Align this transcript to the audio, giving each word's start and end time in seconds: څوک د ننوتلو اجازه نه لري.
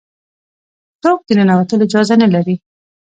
څوک 1.01 1.19
د 1.27 1.29
ننوتلو 1.37 1.83
اجازه 1.87 2.15
نه 2.21 2.27
لري. 2.33 2.55